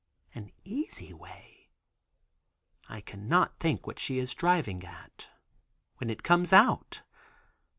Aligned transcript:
"An 0.33 0.51
easy 0.63 1.13
way." 1.13 1.69
I 2.89 3.01
cannot 3.01 3.59
think 3.59 3.85
what 3.85 3.99
she 3.99 4.17
is 4.17 4.33
driving 4.33 4.83
at, 4.83 5.29
when 5.97 6.09
it 6.09 6.23
comes 6.23 6.51
out. 6.51 7.03